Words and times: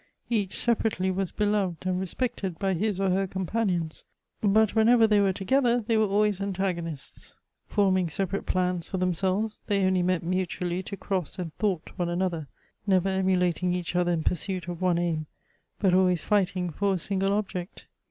Each 0.31 0.57
separately 0.57 1.11
was 1.11 1.31
beloved 1.31 1.85
and 1.85 1.99
respected 1.99 2.57
by 2.57 2.73
his 2.73 2.99
or 2.99 3.11
her 3.11 3.27
com 3.27 3.45
panions, 3.45 4.01
but 4.41 4.73
whenever 4.73 5.05
they 5.05 5.19
were 5.19 5.31
together 5.31 5.79
they 5.81 5.95
were 5.95 6.07
alwiiys 6.07 6.41
antagonists. 6.41 7.37
Forming 7.67 8.09
separate 8.09 8.47
plans 8.47 8.87
for 8.89 8.97
them 8.97 9.13
selves, 9.13 9.59
they 9.67 9.83
only 9.85 10.01
met 10.01 10.23
mutually 10.23 10.81
to 10.81 10.97
cross 10.97 11.37
and 11.37 11.53
thwart 11.59 11.99
one 11.99 12.09
another; 12.09 12.47
never 12.87 13.09
emulating 13.09 13.75
each 13.75 13.95
other 13.95 14.11
in 14.11 14.23
pursuit 14.23 14.67
of 14.67 14.81
one 14.81 14.97
aim, 14.97 15.27
but 15.77 15.93
alwnys 15.93 16.21
fighting 16.21 16.71
for 16.71 16.95
a 16.95 16.97
single 16.97 17.33
object. 17.33 17.85